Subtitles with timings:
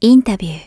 [0.00, 0.58] インタビュー。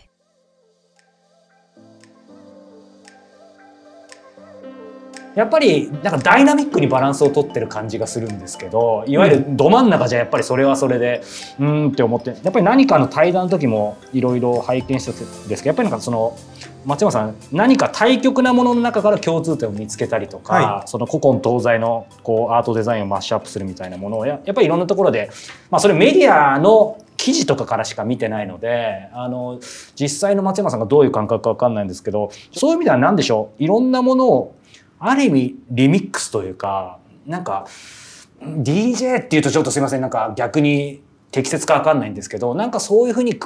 [5.36, 11.22] やっぱりなんかダイナミックにバランスをとってる感じがするんですけどいわゆるど真ん中じゃやっぱりそれはそれで。
[11.58, 12.32] うーんって思って。
[12.32, 16.38] やっぱり何かの対談の時もいろいろ拝見したんですけどやっぱりなんかその
[16.86, 25.30] 松山さん何か対極なものの中から共通点を見つけたりとか、はその古今東西のこうアートデザインをマッシュアップするみたいなものをややっぱりいろんなところで、
[25.70, 29.60] まあ、それメディアの記事とかからしか見てないのであの
[29.94, 33.64] 実際の松山さんがどういう感覚か分かんないんですけどそういう意味では何でしょう？
[33.64, 34.56] いろんなものを
[34.98, 36.98] ある意味リミックスというか
[37.28, 37.68] なんか
[38.42, 40.02] DJ っていうとちょっとすいません。
[40.02, 43.40] なんか逆に適切か分かんないんですけどなんかそういうふうに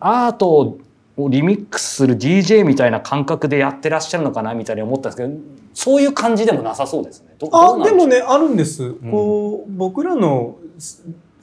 [0.00, 0.78] アート
[1.18, 5.34] をリミックスする DJ みたいな感覚でやってらっしゃるのかなみたいに思ったんですけど
[5.74, 7.36] そういう感じでもなさそうですね。
[7.52, 10.56] あでもねあるんです、こう僕らの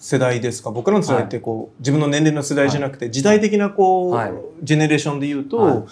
[0.03, 0.70] 世代ですか？
[0.70, 4.34] 僕らの世代ってこう、自分の年齢の世代じゃなくて、時代的なこう、はい。
[4.62, 5.84] ジェネレーションで言うと、はい。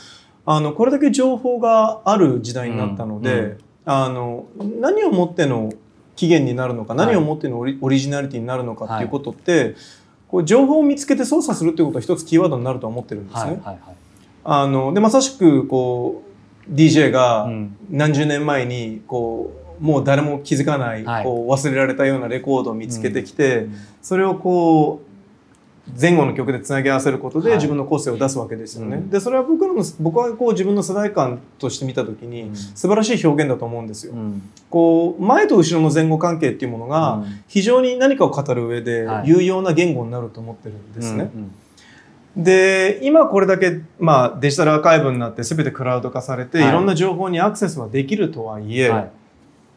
[0.45, 3.57] あのこれだけ情報がある時代になったので、うんうん。
[3.85, 4.47] あの
[4.81, 5.71] 何をもっての
[6.17, 7.07] 起源になるのか、はい。
[7.07, 9.75] 何をもってのオリオリジナリティになるのかっていうことって、
[10.27, 13.51] こう情報を見つけて操作するっていうことは一つキーワードになるとは思ってるんですね。
[13.51, 13.79] はいはいはい。
[14.43, 16.23] あのでまさしくこ
[16.69, 17.77] う DJ がうん。
[17.89, 21.23] 何十年前にこうもう誰も気づかない、はい。
[21.23, 23.67] こう忘れられたようなレコードを見つけてきて、
[24.01, 25.11] それをこう
[25.99, 27.57] 前後の曲でつなぎ合わせることではい。
[27.57, 28.97] 自分の個性を出すわけですよね。
[28.97, 29.09] うん。
[29.09, 32.55] でそれは僕らの僕はこう自分の世代間として見た時にうん。
[32.55, 34.13] 素晴らしい表現だと思うんですよ。
[34.13, 34.49] うん。
[34.69, 37.43] こう前と後ろの前後関係っていうものがうん。
[37.47, 39.29] 非常に何かを語る上ではい。
[39.29, 41.31] 有用な言語になると思ってるんですね。
[42.35, 42.43] うん。
[42.43, 46.69] で今これだけ、まあ、デジタルアーカイブになって全てクラウド化されて、はい。
[46.69, 49.11] い、ろんな情報にアクセスはできるとはいえ、はい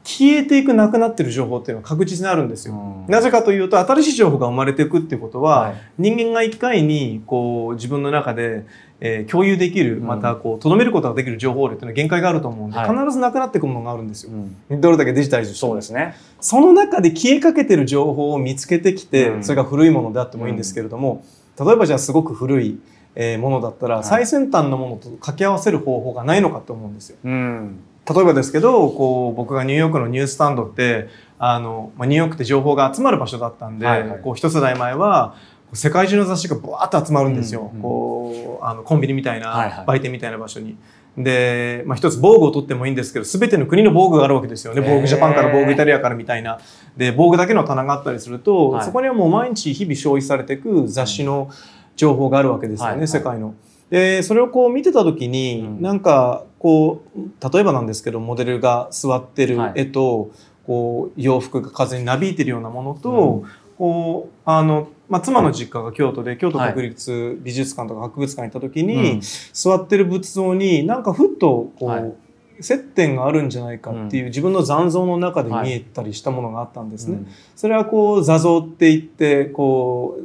[0.05, 2.75] 消えていくなくなってる情報っていうのは確実にあるんですよ。
[2.75, 3.13] うん。
[3.13, 5.75] なぜかというと新しい情報が生まれていくっていうことは、はい。
[5.99, 8.67] 人間が一回にこう自分の中で、
[9.01, 10.07] えー共有できるうん。
[10.07, 12.99] またこう留めることができる情報量っていうのは限界があると思うんで、はい。
[12.99, 14.33] 必ずなくなっていくものがあるんですよ。
[14.71, 14.81] うん。
[14.81, 16.15] どれだけデジタルそうですね。
[16.39, 19.43] その中で消えかけてる情報を見つけてきて、うん。
[19.45, 21.25] それが古いものであってもいいんですけれども、
[21.59, 22.79] 例えばじゃあすごく古い
[23.17, 24.05] えーものだったら、い。
[24.05, 27.17] 最先端のものと掛け合わせる方法がないのかと思うんですよ。
[27.25, 27.79] うん
[28.09, 34.21] 例えばですけどこう僕がニューヨークのニューススタンドってあの、まあ、ニューヨークって情報が集まる場所だったんで、はいはい。
[34.21, 35.37] こう一世代前は
[35.73, 40.77] 世界中の雑誌がブワーッと集まるんですよ、うんうんこうあのコンビニみたいな、売店みたいな場所に。
[41.19, 44.83] で、まあ、一つ防具を取ってもいいんですけど全ての国の防具があるわけですよね。
[44.85, 46.59] 防具ジャパンから防具イタリアからみたいな。
[46.97, 48.85] で防具だけの棚があったりすると、はい。
[48.85, 51.51] そこにはもう毎日日々消費されていく雑誌の
[51.97, 53.09] 情報があるわけですよね、はいはい。
[53.09, 53.55] 世界の。
[53.95, 55.81] でそれをこう見てた時に、うん。
[55.81, 60.33] なんかこう例えばなんですけどモデルが座ってる絵と、
[60.67, 63.45] こう洋服が風になびいてるようなものと、
[63.79, 69.21] こうあの、まあ、妻の実家が京都で京都国立美術館とか博物館に行った時に、うん。
[69.53, 72.13] 座ってる仏像になんかふっとこう、はい。
[72.61, 77.19] 接点があるんじゃないかっていう、自分の残像の中で見えたりしたものがあったんですね。
[77.55, 80.19] それはこう座像って言ってこ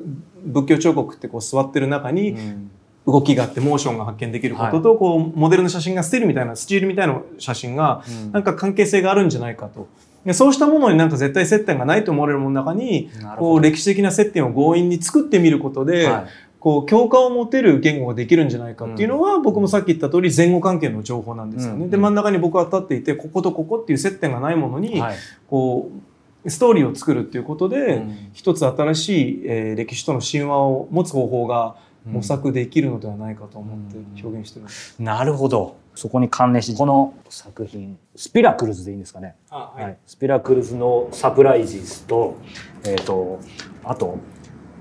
[0.46, 2.72] う仏教彫刻ってこう座ってる中にうん
[3.06, 8.32] 動きがあってモーションが発見できることと、こうモデルの写真がスティールみたいなスチールみたいな写真がうん。
[8.32, 9.88] なんか関係性があるんじゃないかと。
[10.26, 16.26] でそうしたものになんか絶対接点がないと思われるものの中にこう歴史的な接点を強引に作ってみることで、はい。
[16.60, 21.86] こう共感を持てる言語ができるんじゃないかっていうのは、僕もさっき言った通り前後関係の情報なんですよね。
[21.86, 21.90] うん。
[21.90, 25.16] で真ん中に僕は立っていてこことここっていう接点がないものに、はい。
[25.48, 25.90] こ
[26.46, 28.30] うストーリーを作るっていうことで、うん。
[28.34, 34.96] 一つ新しい、えー歴史との神話を持つ方法が模索できるのではないかと思って表現してます。
[35.02, 42.38] なるほどそこに関連してこの作品スピラクルズでいいんですかね、あはいスピラクルズのサプライズスと,、
[42.86, 43.40] えー、と
[43.84, 44.18] あと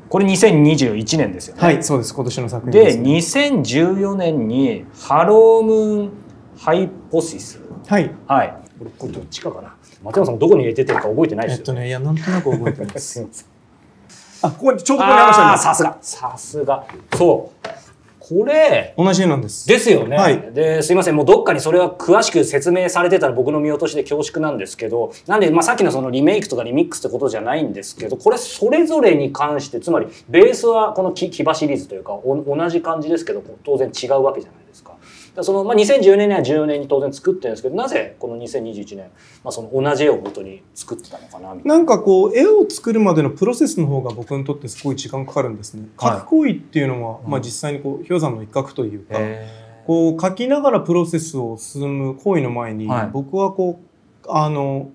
[0.09, 1.63] これ2021年ですよね。
[1.63, 2.15] はい、そうです。
[2.15, 3.11] 今年の作品でね。
[3.19, 6.11] 2014年にハロームーン
[6.57, 8.11] ハイポシスはい。
[8.27, 11.61] はいこれこれどっちかかな松山さんどこに出てるか覚えてないですよね。
[11.61, 13.21] えっとね、いや、なんとなく覚えてますす。
[13.21, 13.58] いません
[14.43, 15.59] あ、ここに、ちょうどここにありましたね。
[15.59, 15.99] さすが。
[16.01, 16.85] さすが。
[17.17, 17.69] そう。
[18.29, 19.67] これ同じ絵なんです。
[19.67, 20.53] ですよね、はい。
[20.53, 21.17] ですいません。
[21.17, 25.13] もうどっかにそれは詳しく説明されてたら僕の見落としで恐縮なんですけど。
[25.27, 34.68] なんで、まあ、さっきのそのリメイクとかリミックスってことじゃないんですけどこれそれぞれに関してつまりベースはこのキキバシリーズというかお同じ感じですけど当然違うわけじゃない
[35.43, 39.11] そのまあ、2010年には14年に当然作ってるんですけどなぜこの2021年、
[39.45, 41.77] まあ、その同じ絵を元に作ってたのかなみたいな。
[41.77, 45.89] なんかこう絵を作るまでのプロセスの方が僕にとってすごい時間かかるんですね。
[46.01, 46.21] 書はい。
[46.21, 47.31] く行為っていうのは、うん。
[47.31, 49.49] まあ実際にこう氷山の一角というか、へ
[49.87, 53.11] こう書きながらプロセスを進む行為の前に、はい。
[53.13, 53.81] 僕はこ
[54.25, 54.91] うあの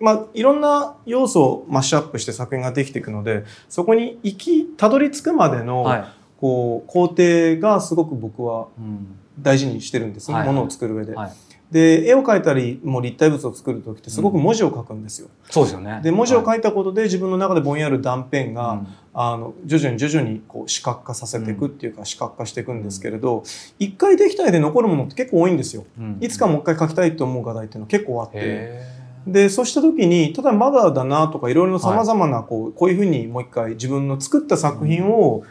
[0.00, 9.18] まあいろんな要素をマッシュアップして作品ができていくのでそこに行きたどり着くまでの、ーはいここう工程がすごく僕はうん。
[9.36, 10.30] 大事にしてるんです。
[10.30, 11.12] ね、ものを作る上で。
[11.12, 11.32] はい。
[11.72, 15.28] で絵を描いたりもう立体物を作る時ってすごく文字を書くんですよ。
[15.50, 16.00] そうですよね。
[16.04, 16.44] で文字をい。
[16.44, 18.86] 書いたことで自分の中でぼんやる断片が、うん。
[19.12, 23.42] あの徐々に徐々にこう視覚化させていくっていうか、視覚化していくんですけれど
[23.80, 25.84] 一回できた絵で残るものって結構多いんですよ。
[25.98, 26.18] うん。
[26.20, 28.36] いつかもう一回描きたいと思う画題っていうのは結構あって。
[28.36, 35.44] へでそうした時にただまだだなとかいろいろさまざまなこうこういうふうにもう一回自分の作った作品を、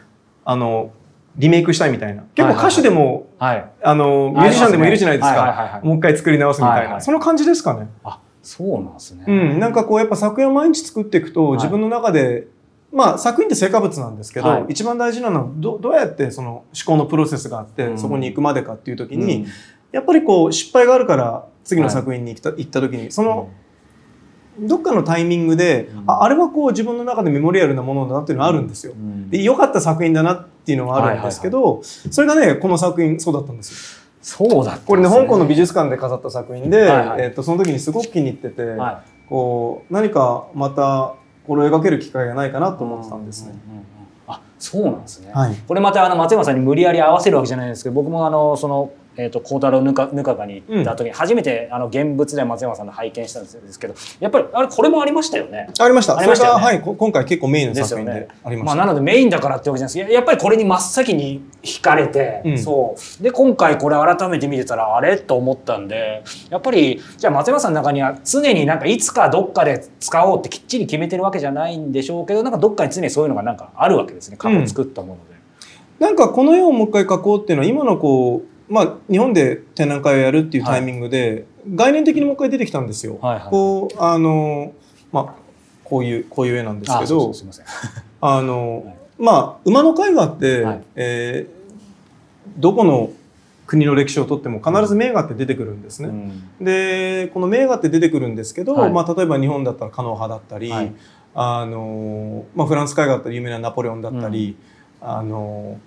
[0.44, 0.90] あの
[1.36, 2.22] リメイクしたいみたいな。
[2.34, 3.70] 結構歌手でも、ーはい。
[3.82, 5.86] あのミュージシャンでもいるじゃないですはいはいかはいはい。
[5.86, 7.02] もう一回作り直すみたいな、はいはい。
[7.02, 7.88] その感じですかね。
[8.04, 9.24] あそうなんですね。
[9.26, 11.56] うん、なんかこうやっぱ作品を毎日作っていくとはい。
[11.56, 12.46] 自分の中で、
[12.92, 14.66] まあ作品って成果物なんですけど、はい。
[14.68, 17.98] 一番大事なのはどどうやってその思考のプロセスがあって、うん。
[17.98, 19.26] そこに行くまでかっていう時うん。
[19.26, 19.46] に、
[19.90, 23.48] やっぱりこう失敗があるから次の作品に行った,、行った時にその
[24.58, 28.92] どっかのタイミングで、うんああれはこう自分の中でメモリアルなものだなっていうのはあるんですよ。
[28.92, 34.04] うんで良かった作品だなっていうのはあるんですけど、それがねこの作品そうだったんですよ。
[34.22, 41.14] そうだねこれね香港の美術館で飾った作品で、はいはいえっとその時にすごく気に入ってて、はこう何かまた
[41.46, 43.52] これを描ける機会がないかなとい思ってたんですね。
[43.52, 43.84] うんうんうん
[44.26, 45.54] あそうなんですねはい。
[45.68, 55.68] これまたあの松山さんに無理やり合わせるわけじゃないんですけど僕もあのそのえー、と孝太郎ぬかぬかがに行った時に初めてあの現物で松山さんの拝見したんですけどやっぱりあれこれもありましたよね。
[55.78, 56.18] ありました。
[56.18, 58.86] ありましたよねはいこ今回結構メインの作品ですよでありままあ、した。
[58.86, 65.16] なのでメインだからってわけじゃないですけどやっぱりこれに真っ先に惹かれて、うんそうで今回これ改めて見てたらあれ？
[65.16, 75.34] と思ったんでやっぱりじゃあ松山さんの中には常になんかいつかどっかで使おうってきっちり決めてるわけじゃないんでしょうけどなんかどっかに常にそういうのがなんかあるわけですね過去作ったもので。
[76.00, 83.18] なんかこの絵をもう一回描こうっていうのは今のこうまあ日本で展覧会をやるっていうタイミングで、概念的にもう一回出てきたんですよ。
[83.20, 84.72] はいはいこうあの
[85.12, 85.34] まあ
[85.84, 87.32] こういうこういう絵なんですけど。
[88.20, 90.82] あの、はいまあ馬の絵画って、はい。
[90.96, 91.64] えー
[92.58, 93.10] どこの
[93.66, 96.08] 国の歴史をとっても必ず名画って出てくるんですね。
[96.08, 96.64] うん。
[96.64, 98.92] でこの名画って出てくるんですけど、はい。
[98.92, 100.92] まあ、例えば日本だったら狩野派だったり、はい。
[101.34, 104.56] あのまあ、フランス絵画だったら有名なナポレオンだったり、
[105.00, 105.78] あの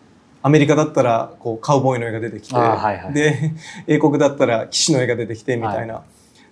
[0.42, 3.14] アメリカだったらこうカウボーイの絵が出てきて、はいはい。
[3.14, 3.54] で
[3.88, 6.04] 英国だったら騎士の絵が出てきてみたいな。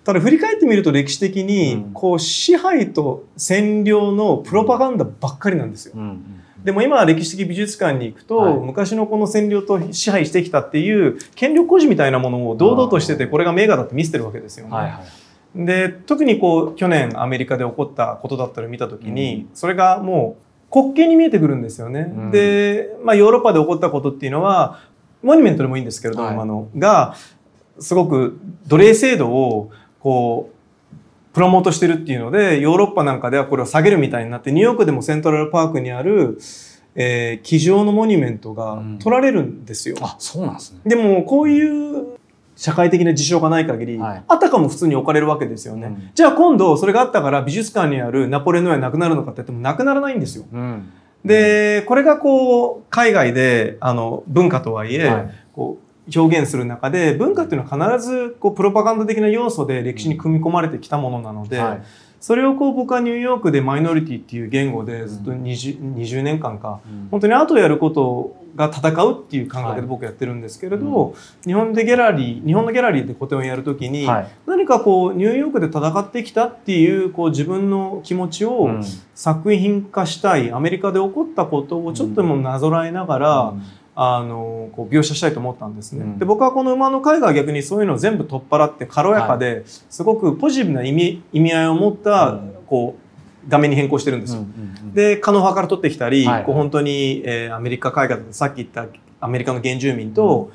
[0.03, 1.93] ただ振り返ってみると歴史的にうん。
[1.93, 5.93] こう支配と占領のプロパガンダばっかりなんですよ。
[5.95, 8.53] うんうんでも今は歴史的美術館に行くと、はい。
[8.55, 14.75] 昔のこの占領と支配してきたっていう権力誇示みたいなものを堂々としててこれが名画だって見せてるわけですよね。
[14.75, 20.44] はいはいで特にこう去年アメリカで起こったことだったりを見た時に、それがもう
[20.75, 22.11] 滑稽に見えてくるんですよね。
[22.13, 24.81] うんで、まあ、ヨーロッパで起こったことっていうのは
[25.23, 27.15] モニュメントでもいいんですけれども、はい今のが
[27.79, 30.55] すごく奴隷制度をこう
[31.33, 36.37] プロモートしてるっていうのでヨーロッパなんかではこれを下げるみたいになってニューヨークでもセントラルパークにある、
[36.95, 39.97] えー、机上のモニュメントが取られるんですよ。
[40.01, 40.79] あそうなんですね。
[40.85, 42.17] でもこういう
[42.55, 44.23] 社会的な事象がない限り、はい。
[44.27, 45.87] あたかも普通に置かれるわけですよね。
[45.87, 46.11] うん。
[46.13, 50.45] じゃあ今度それがあったから美術館にあるナポレオンはなくなるのかって言ってもなくならないんですよ。
[50.51, 50.91] うん。
[51.23, 55.29] でこれがこう海外であの文化とはいえ、はい。
[55.53, 61.83] こう表現する中で文化っていうのは必ずこうプロパガンダ的な要素で歴史に組み込まれてきたものなので、はい
[62.25, 67.07] それをこう僕はニューヨークでマイノリティっていう言語でずっと 20, 20年間かうん。
[67.11, 71.13] 本当にアートをやることが戦うっていう感覚で僕やってるんですけれど、
[71.45, 74.27] 日本でギャラリー日本のギャラリーで個展をやるときに、はい。
[74.47, 78.83] 何かこうニューヨークで戦ってきたっていうこう自分の気持ちをうん。
[79.13, 83.63] 作品化したいアメリカで起こったことをちょっとでもなぞらえながら、うん
[83.97, 86.03] あのこう描写したいと思ったんですね。
[86.03, 86.19] うん。
[86.19, 93.05] で僕はこの馬の絵画は逆にそういうのを全部取っ払って軽やかですごくポジティブな意味意味合いを持った、うんこう
[93.47, 94.39] 画面に変更してるんですよ。
[94.39, 96.43] うんうんでカノ派から取ってきたり、はい。
[96.43, 98.87] こう本当に、えーアメリカ絵画だとさっき言った
[99.19, 100.51] アメリカの原住民と、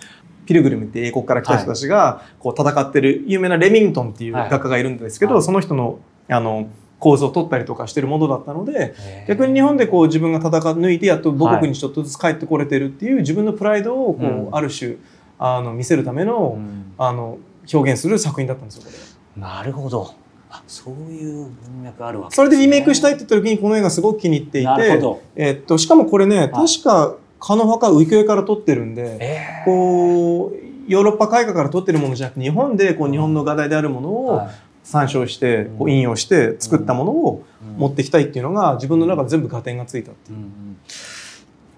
[0.47, 4.99] ピルグリムって英国から来た人たちがこう戦ってる有名なレミントンっていう画家がいるん。
[4.99, 6.69] ですけど、はいその人のあの
[7.01, 8.95] 構図を取ったりとかしてるものだったので
[9.27, 14.55] 逆に日本でこう自分が戦い抜いてやっと母国にちょっとずつ帰ってこれてるっていう自分のプライドをこう、うん。
[14.55, 14.97] ある種
[15.39, 16.93] あの見せるための,、うん。
[16.99, 17.39] あの
[17.73, 18.91] 表現する作品だったんですよこ
[19.37, 19.43] れ。
[19.43, 20.15] なるほど。
[20.51, 29.17] あそういう文脈あるわけそれでリメイクしたいっって言った時にこの映画すごく気に入っていて、えっとしかもこれね確かカノ派か浮世絵から撮ってるんで。
[29.21, 29.65] えー。
[29.65, 34.51] こうヨーロッパ絵画から取ってるものじゃなくて日本でこう日本の画題であるものをはい
[34.91, 37.45] 参照してこう引用して作ったものを
[37.79, 40.39] 持ってきたいっていうのが自分の中で全部合点がついたっていう。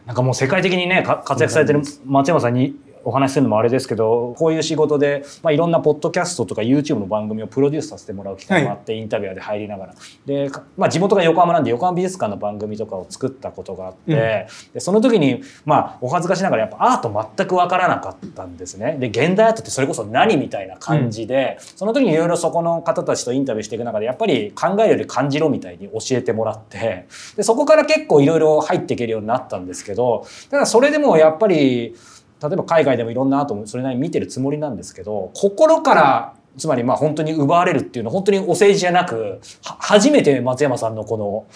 [0.07, 9.94] なんかもう世界的にねか活躍されてる松山さんにお話しするのもあれですけどこういう仕事で、まあ、いろんなポッドキャストとか YouTube の番組をプロデュースさせてもらう機会もあって、はい、インタビュアーで入りながら。
[10.26, 18.97] で、まあ、地元が横浜なんで横浜美術館の番組とかを作ったことがあって、うん、でその時に、まあ、お恥ずかしながらやっぱアート全く分からなかったんですね。
[18.99, 27.06] で現代アートってそれこそ何みたいな感じで、うん、その時にいろいろそこの方たちとインタビューしていく中でやっぱり考えるより感じろみたいに教えてもらって
[27.37, 31.94] でそこから結構いろいろ入っていけるようになったんですけどただそれでもやっぱり
[32.42, 41.46] 例えば海外でもいろんなアートもそれなりに見てるつもりなんですけど心からつまりまあ本当に奪われるっていうのは本当にお世辞じゃなく初めて松山さんのこの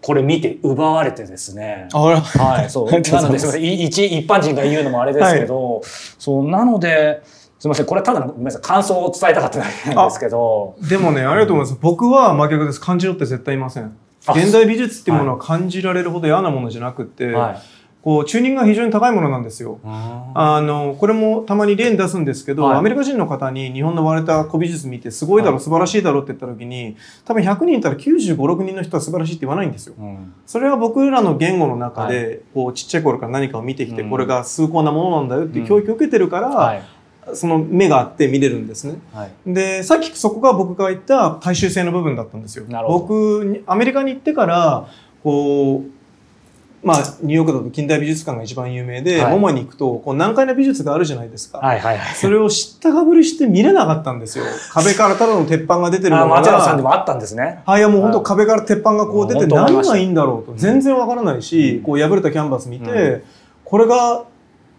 [0.00, 1.88] これ見て奪われてですね。
[1.92, 2.86] はい、そう。
[2.88, 3.60] なので。
[3.60, 5.82] 一、一般人が言うのもあれですけど、はい、
[6.18, 7.20] そう、なので、
[7.58, 7.86] すみません。
[7.86, 8.62] これただの、ごめんなさい。
[8.62, 10.76] 感想を伝えたかっただけなんですけど。
[10.88, 11.78] でもね、ありがとうございます。
[11.82, 12.80] 僕は真逆です。
[12.80, 13.96] 感じろって絶対いません。
[14.28, 17.77] 現代美術っていうものは感じられるほど嫌なものじゃなくて、はい
[18.08, 19.80] こうチューニングが非常に高いものなんですよ。
[19.84, 26.96] あのこれもたまに例に出すんですけど、はい、アメリカ人の方に日本の割れた古美術見てすごいだろ、はい、素晴らしいだろって言った時に
[27.26, 29.94] 多分100人いたら95、6人の人は素晴らしいって言わないんですよ。
[29.98, 39.00] うん、それは僕らの言語の中で、はい、こうちっちゃい頃から何かを見てきて、これが崇高なものなんだよっていう教育を受けてるから、その目があって見れるんですね。
[39.12, 42.64] はい、で、さっきそこが僕が言った大衆性の部分だったんですよ。
[42.88, 44.88] 僕、アメリカに行ってから、
[45.22, 45.97] こう、
[46.88, 54.46] まあ、ニューヨークだと近代美術館が一番有名で、はい、モマに行くとこう難解な美術があるじゃないですか、はいはいはい、それを知ったかぶりして見れなかったんですよ。
[54.72, 56.26] 壁からただの鉄板が出てるのが。
[56.26, 57.60] 松原さんでもあったんですね。
[57.66, 60.54] はいいやもう本当壁から鉄板がこう出て何がいいんだろうと。
[60.56, 63.22] 全然わからないし、うん、こう破れたキャンバス見て、うん、
[63.64, 64.24] これが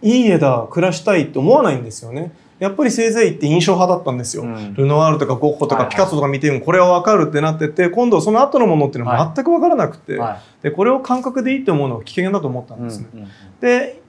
[0.02, 4.42] いい絵だ暮らしたいって思わないんですよねやっぱりせいぜいって印象派だったんですよ。
[4.42, 13.06] うん、ルノワールとかゴッホとかピカソとか見てもこれは分かるってなってて、今度その後のものっていうのは全く分からなくて、はい、でこれを感覚でいいと思うのは危険だと思ったんですね。
[13.14, 14.02] うんうんうん、で、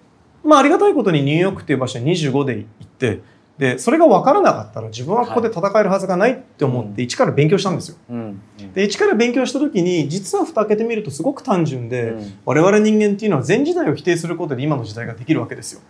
[0.43, 3.21] まあありがたいことにニューヨークっていう場所に25で行って、
[3.61, 7.97] でそれが分からなかったら自分はここで戦えるはずがないって思って一から勉強したんですよ。
[8.73, 15.81] で一から勉強した時に実は蓋開けてみるとすごく単純で、我々人間っていうのは前時代を否定することで今の時代ができるわけですよ。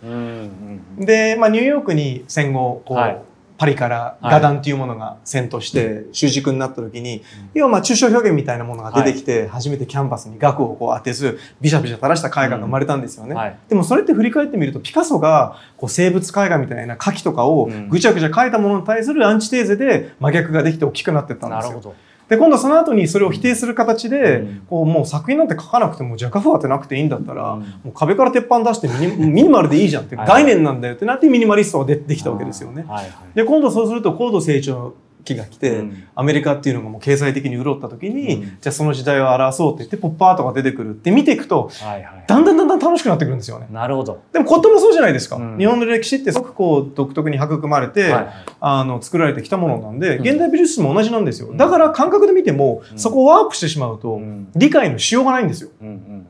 [0.98, 3.22] で、まあ、ニューヨークに戦後こう、はい
[3.62, 7.22] パリから画壇っていうものが先として主軸になった時に、
[7.54, 13.36] 要はまあ抽象表現みたいなものが出てきて、初めてキャンバスに額をこう当てずビシャビシャ垂らした絵画が生まれたんですよね。
[13.68, 21.94] でもそれって振り返ってみるとピカソがこう生物絵画みたいな描きとかをぐちゃぐちゃ描いたものに対するアンチテーゼで真逆ができて大きくなってったんですよ。
[22.32, 32.86] で今度その後にそれを否定する形で、うん、こうもう作品なんて書かなくても弱風当てなくていいんだったら、うん、もう壁から鉄板出してミニミニマルでいいじゃんって概念なんだよってなってミニマリストがでできたわけですよね。
[32.88, 43.66] はいはい、で今度そうすると高度成長期が来て、うん、アメリカっていうのがもう経済的に潤った時に、うん、じゃあその時代を表そうって言ってポップアートが出てくるって見ていくと、はいはい、だんだんだんだん楽しくなってくるんですよね。
[43.70, 44.22] なるほど。
[44.32, 45.36] でもこともそうじゃないですか。
[45.36, 51.52] うん、日本の歴史ってすごくこう独特に育まれて、はいはい、あの作られてきたものなんで、現代美術史も同じなんですよ。
[51.54, 54.20] だから感覚で見ても、そこをワープしてしまうと、
[54.54, 55.70] 理解のしようがないんですよ。
[55.80, 56.26] うんうん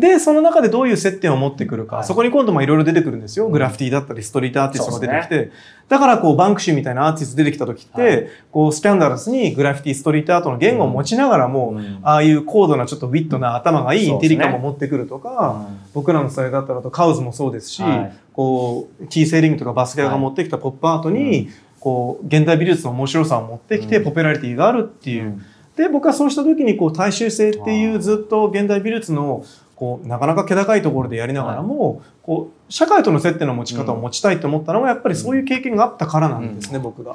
[0.00, 3.48] で、その中でどういう接点を持ってくるか、はい、そこに今度いろいろ出てくるんですよ。
[3.48, 5.36] グラフィティだったり、ストリートアーティストが出てきて。
[5.46, 5.50] ね、
[5.88, 21.48] だからこう、バンクシーみたいなアーティスト出てきた時って、はい、こう、スキャンダラスにグラフィティ、ストリートアートの言語を持ちながらも、うん、ああいう高度なちょっとウィットな頭がいいインテリカも持ってくるとか、ねうん、僕らのスイルだったらとカウズもそうですし、はい、こう、キーセーリングとかバスケアが持ってきたポップアートに、
[21.80, 25.40] こう、現代美術の面白さを持ってきて、ポピュラリティがあるっていう。
[25.76, 29.44] で、僕はそうした時に、こう、大衆性っていうずっと現代美術の
[29.78, 37.14] こうなかなか気高いところでやりながらも、はい、こう社会との接点の持ち方を持ちたいと思ったのはやっぱりそういう経験があったからなんですね、うん、僕が。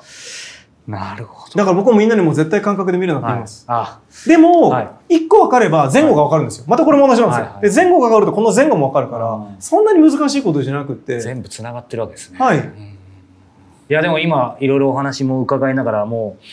[0.88, 1.56] なるほど。
[1.56, 3.66] だから僕もみんなにも絶対感覚で見るなって言います。
[3.68, 4.74] はい、でも、
[5.10, 6.66] 一、個分かれば前後が分かるんですよ。
[6.70, 7.46] またこれも同じなんですよ。
[7.46, 11.20] はいはい、で前後が分かるとこの前後も分かるから、そんなに難しいことじゃなくて。
[11.20, 12.40] 全部つながってるわけですね。
[12.40, 12.60] はい。
[13.90, 16.44] いやでも今いろいろお話も伺いながらもう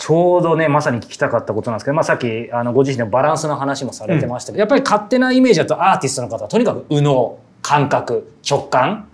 [0.00, 9.09] ちょうどねまさに聞きたかったことなんですけど、まあ、さっきあのご自身のバランスの話もされてましたけど、うん、やっぱり勝手なイメージだとアーティストの方はとにかく右脳感覚直感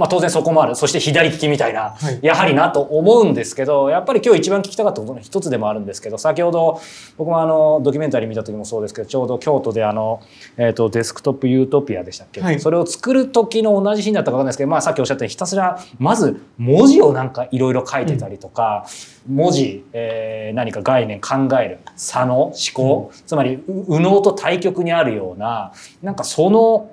[0.00, 0.74] まあ、当然そこもある。
[0.74, 6.80] そして左利きみたいな、はい、やはりなと思うんですけどやっぱり今日一番聞きたかったことの一つでもあるんですけど先ほど
[7.18, 10.22] 僕もあのドキュメンタリー見た時もそうですけどちょうど京都であの、
[10.56, 18.86] えーと、デスクトップユートピアでしたっけ、はい、それを作る時の同じ日になったか分かんないですけど、まあ、さっきおっしゃったようにひたすらまず文字をなんかいろいろ書いてたりとか、
[19.28, 26.90] うん、文字、えー、何か概念考える差の思考、うん、つまり右脳と対極にあるようななんかその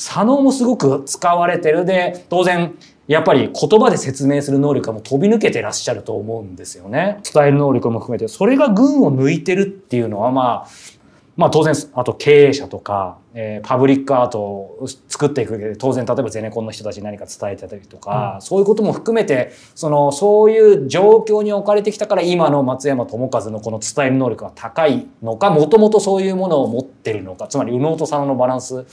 [0.00, 1.84] 左脳もすごく使われてる。
[1.84, 2.74] で当然
[3.06, 7.20] やっぱり言葉で説明する能力がも飛び抜けてらっしゃると思うんですよね。
[7.32, 8.28] 伝える能力も含めて。
[8.28, 11.00] それが群を抜いてるっていうのはまあ
[11.36, 28.84] まあ当然、あと経営者とか、えー、パブリックアートを作っていく上で、当然例えばゼネコンの人たちに何か伝えてたりとか、うん、そういうことも含めて、その、そういう状況に置かれてきたから今の松山智和のこの伝える能力が高いのか、もともとそういうものを持ってるのか、つまり右脳と左脳のバランス、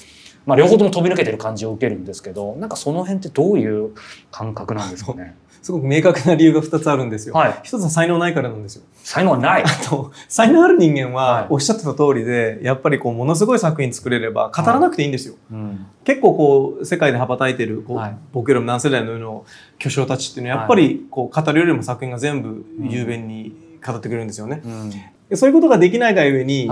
[0.47, 3.91] まあ両方とも飛び抜けてる感じを受けるんですけど、なんかその辺ってどういう
[4.31, 5.35] 感覚なんですかね？
[5.61, 7.35] すごく明確な理由が2つあるんですよ。
[7.35, 8.83] はい、一つは才能ないからなんですよ。
[9.03, 9.63] 才能ない？
[9.63, 15.33] あと、才能ある人間は、おっしゃってた通りで、やっぱりこう、ものすごい作品作れれば、語らなくていいんですよ。
[15.51, 19.45] はいうん、結構こう、世界で羽ばたいてる、こう、はい、僕よりも何世代のの
[19.77, 23.53] 巨匠たちっていうのは、やっぱりこう、語るよりも作品が全部雄弁に
[23.85, 24.61] 語ってくれるんですよね。
[24.63, 24.69] う
[25.35, 26.69] ん、そういうことができないがゆえに、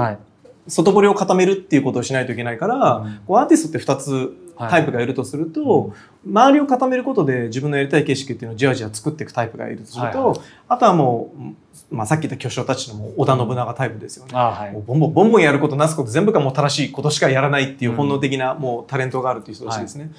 [0.68, 5.92] 外堀を固めるっていうことをしないといけないから、うん、こうアーティストって2つタイプがいるとすると、はい、
[6.28, 11.34] 周りを固めることで自分のやりたい景色っていうのをじわじわ作っていくタイプがいるとすると、はい、あとはも
[11.92, 14.34] う、まあ、さっき言った巨匠たちのも織田信長タイプですよね。
[14.34, 20.12] はい、ボンボンボンボンやることなすこと全部がもう正しいことしかやらないっていう本能的なもうタレントがあるっていう人たちですね。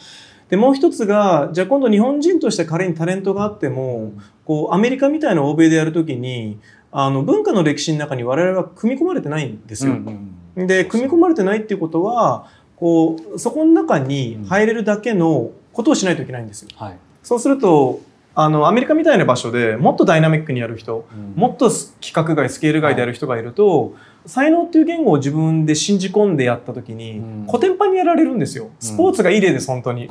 [0.49, 4.13] でもう一つがじゃあ今度日本人として仮にタレントがあっても
[4.45, 6.61] こうアメリカみたいな欧米でやるときに
[6.99, 9.93] あの文化の歴史の中に我々は組み込まれてないんですよ。
[9.93, 16.71] うんうん、で組み込まれてないっていうことはこうそこの中に入れるだけのことをしないといけないんですよ。
[16.75, 18.01] はい、そうすると
[18.35, 23.93] あのアメリカみたいな場所でもっとダイナミックにやる人、うん、もっと規格外スケール外でやる人がいると、はい、
[24.25, 28.71] 才能っていう言語を自分で信じ込んでやった時に、うん、コテンパンにやられるんですよ。
[28.81, 30.09] スポーツがいい例です本当に。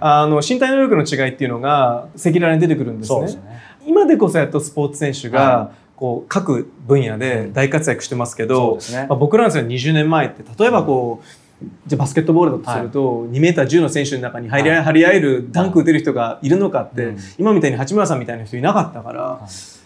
[0.00, 3.28] あの身体能力の違いっていうのが赤裸々に出てくるんですね。
[3.28, 3.42] すね。
[3.86, 19.40] 今でこそやっとスポーツ選手が、はいこう各分野で大活躍してますけど、うんね、まあ、僕らの世代20年前って例えばこう、じゃバスケットボールだとすると、はい、2メーター10の選手の中に入り、はい、張り合えるダンク打てる人がいるのかって、今みたいに八村さんみたいな人いなかったから、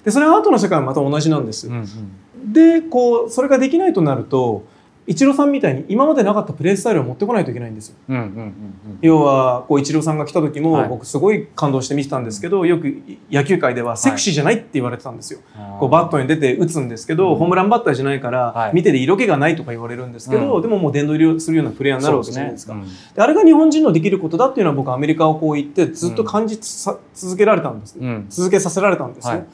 [0.05, 1.69] でそれはアートの世界はまた同じなんです。
[1.69, 4.65] うんうん、でこうそれができないとなると
[5.09, 7.97] イチローさんみたいに今までなかったプレースタイルを持ってこないといけないんですよ。
[8.11, 8.55] うんうんうんうん、
[9.01, 15.41] 要はこうイチローさんが来た時も僕すごい感動して見てたんですけど、はい、よく野球界ではセクシーじゃないって言われてたんですよ。
[15.55, 22.75] はい、こうバットに出て打つんですけど、うん、ホームランバッターじゃないから、見てて色気がないとか言われるんですけど、うん、でももう殿堂入りするようなプレーヤーになるわけじゃないですか。
[22.75, 22.87] で、ね。
[23.17, 27.97] うん、あれが日本人のできることだっていうのは僕アメリカをこう言ってずっと感じさ、続けられたんです、
[28.29, 29.47] 続けさせられたんですね。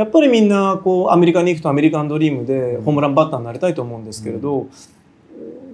[0.00, 4.66] はいやっぱりみんなこうアメリカに行くとアメリカンドリームでホームランバッターになりたいと思うんですけれど、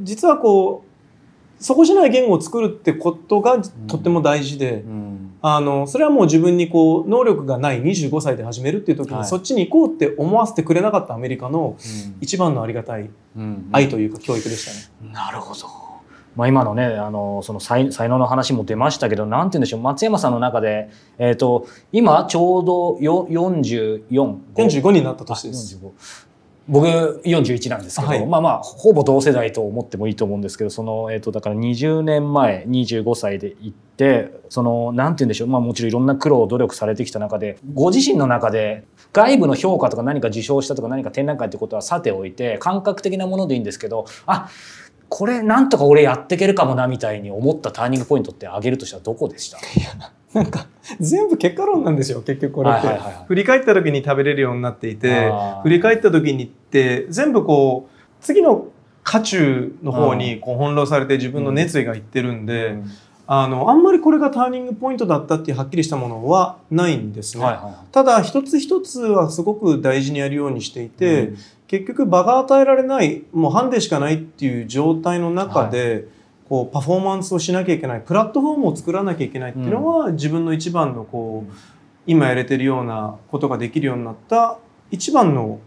[0.03, 11.77] 実はこうそこじゃない言語を作るってことがとっても大事で、うん、あのそれはもう自分にこう能力がない25歳で始めるっていう時に、そっちに行こうって思わせてくれなかったアメリカの
[12.21, 13.09] 一番のありがたい
[13.73, 15.13] 愛というか教育でしたね。
[15.13, 15.86] なるほど
[16.37, 25.81] まあ、今のねあのその才才能の話も出ましたけどなんて言うんでしょう松山さんの中で、えーと、今ちょうどよ4445 45になった年です。
[26.69, 44.49] 僕41なんですけど、はい、まあまあほぼ同世代と思ってもいいと思うんですけどその、えー、とだから20年前25歳で行ってそのなんて言うんでしょう、まあ、もちろんいろんな苦労努力されてきた中でご自身の中で外部の評価とか何か受賞したとか何か展覧会ってことはさておいて感覚的なものでいいんですけどあ
[45.09, 49.59] これなんとか俺やっていけるかもなみたいに思ったターニングポイントって挙げるとしたらどこでした？
[50.35, 50.67] なんか
[51.01, 52.89] 全部結果論なんですよ結局これって、
[53.27, 58.67] 振り返った時に食べれるようになっていて振り返った時にって全部こう次の
[59.03, 62.91] 渦中の方にこう翻弄されて自分の熱意がいってるんで、うん、
[63.29, 71.39] あのあんまりこれがターニングポイントだったっていうはっきりしたものはないんですね、はいはいはい、ただ一つ一つはすごく大事にやるようにしていて、うん、
[71.69, 76.05] 結局場が与えられないもうハンデしかないっていう状態の中で、はい。
[76.49, 81.53] こうパフォーマンスをしなきゃいけないプラットフォームを作らなきゃいけないっていうのは、うん、自分の一番のこう
[82.07, 84.59] 今やれてるようなことができるようになった
[84.91, 85.59] 一番の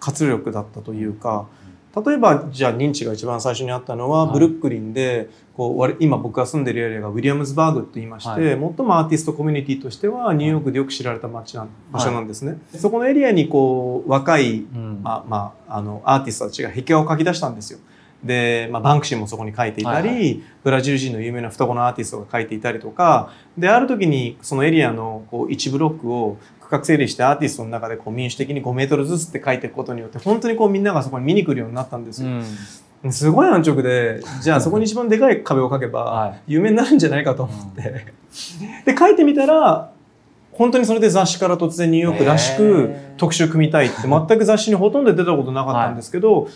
[0.00, 1.46] 活力だったというか
[1.94, 12.52] 例えばじゃあ認知が一番最初にあったのは、ブルックリンでこう今僕が住んでるエリアがウィリアムズバーグと言いまして、はい、最もアーティストコミュニティとしてはニューヨークでよく知られた街な場所なんですね。
[12.52, 17.78] はい、そこのエリアにこう若い、うん、まあまあ、あのアーティストたちが壁画を描き出したんですよ。
[18.24, 32.30] で、まあ、バンクシーもそこに書いていたり、はいはい、ブラジル人の有名な双子のアーティストが書いていたりとかである時にそのエリアのこう1ブロックを区画整理してアーティストの中でこう民主的に5メートルずつって書いていくことによって本当にこうみんながそこに見に来るようになったんですよ。
[33.04, 38.06] うん、すごい安直でじゃあそこに一番でかい壁を描けば有名になるんじゃないかと思って、
[38.84, 39.92] で書いてみたら
[40.52, 46.48] 本当にそれで雑誌から突然ニューヨークらしく特集組みたいって全く雑誌にほとんど出たことなかったんですけど、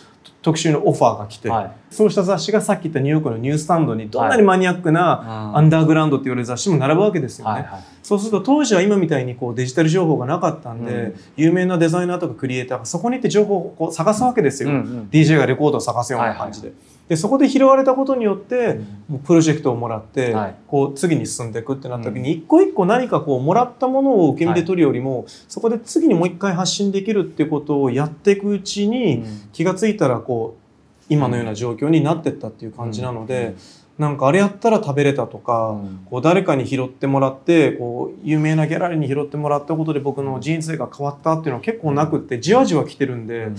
[0.42, 1.73] 特集のオファーが来て、はい。
[1.90, 7.53] そうした雑誌がさっき言ったニューヨークのニュースタンドにどんなにマニアックなアンダーグラウンドって言われる雑誌も並ぶわけですよね。
[7.53, 7.85] はいはい。
[8.03, 11.14] そうすると当時は今みたいにこうデジタル情報がなかったんで、うん。
[11.37, 15.09] 有名なデザイナーとかクリエイターがそこに行って情報をこう探すわけですよ、うんうん。
[15.11, 16.73] DJ がレコードを探すような感じで。
[17.09, 20.55] でそこで拾われたことによって、もうプロジェクトをもらって、はい。
[20.66, 33.55] こう次に進んでいくってなった時に、一個一個何かこうもらったものを受け身で取るよりも、そこで次にもう一回発信できるっていうことをやっていくうちに、気がついたらこう今のような状況になってったっていう感じなので、
[33.99, 36.01] なんかあれやったら食べれたとか、うん。
[36.05, 43.53] こう誰かに拾ってもらってこう有名なギャラリーに拾ってもらったことで僕の人生が変わったっていうのは結構なくってじわじわ来てるんで、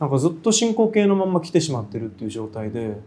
[0.00, 2.98] なんかずっと進行形のまんま来てしまってるっていう状態で。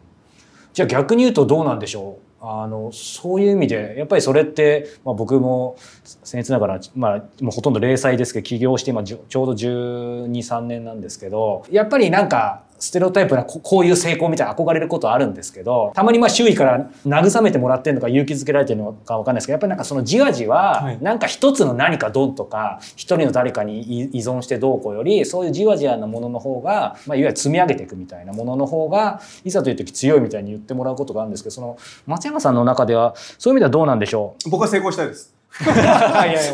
[0.73, 2.26] じゃあ逆に言うとどうなんでしょう？
[2.39, 5.75] あのそういう意味でやっぱりそれって、まあ、僕も
[6.23, 34.49] 僭越ながら、まあ、もうほとんど零細ですけど起業して今ちょうど1 2 3年なんですけどやっぱりなんかステレオタイプなここういう成功みたいな憧れることはあるんですけどたまにまあ周囲から慰めてもらってるのか勇気づけられてるのかわかんないですけどやっぱりなんかそのじわじわはいなんか一つの何かドンとか一人の誰かに依依存してどうこうよりそういうじわじわなものの方が、まあ、いわゆる積み上げていくみたいなものの方がいざという時強いみたいに言ってもらうことがあるんですけどその松山さんの中ではそういう意味ではどうなんでしょう？
[34.49, 35.36] 僕は成功したいです。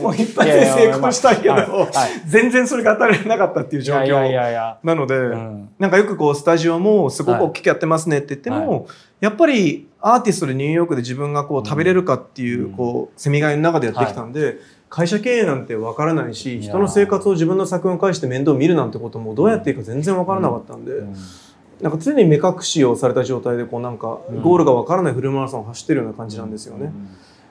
[0.01, 1.89] もう一発で成功したいけど、
[2.25, 5.69] 全然それが当たらなかったっていう状況なので、うん。
[5.77, 8.88] なんかよくこうスタジオもすごく大きくやってますねって言っても、
[9.19, 21.15] やっぱりアーティストでニューヨークで自分がこう食べれるかっていう、うんこうせみがいの中でやってきたんで、会社経営なんてわからないし人の生活を自分の作品を介して面倒見るなんてこともどうやっていいか全然わからなかったんで、うん。
[21.82, 26.93] なんか常に目隠しをされた状態でこうなんかうんゴールがわからないフルマラソンを走ってるような感じなんですよね。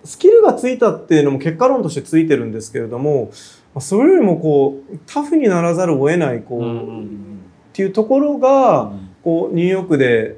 [0.05, 3.31] スキルがついたっていうのも結果論としてついてるんですけれども、
[3.75, 7.39] まあそれよりもこうタフにならざるを得ないこう、うんうん
[7.73, 8.93] っていうところが、
[9.25, 10.37] こうニューヨークで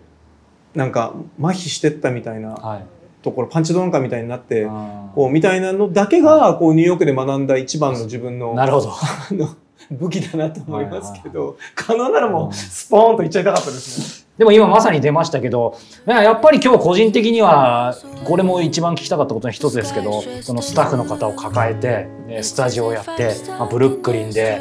[0.75, 2.87] なんか麻痺してったみたいなはい。
[3.23, 4.67] ところパンチドランカーみたいになって、
[5.15, 8.93] こうみたいなのだけがこうニューヨークで学んだ一番の自分のなるほど。
[9.91, 14.24] 武器だなと思いますけど、可能ならもうスポーンといっちゃいたかったですね。
[14.39, 24.61] でも今まさに出ましたけど、まあやっぱり今日個人的には、これも一番聞きたかったことの一つですけど、そのスタッフの方を抱えて、ねスタジオをやって、まあ、ブルックリンで、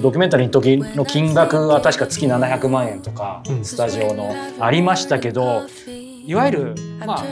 [0.00, 3.64] ドキュメンタリーの時の金額は確か月700万円とか、うん。
[3.64, 5.66] スタジオのありましたけど、
[6.24, 7.24] いわゆる、まあ、